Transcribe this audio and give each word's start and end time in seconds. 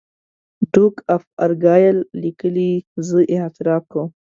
ډوک 0.71 0.95
آف 1.15 1.23
ارګایل 1.45 1.97
لیکي 2.21 2.69
زه 3.07 3.19
اعتراف 3.33 3.83
کوم. 3.91 4.09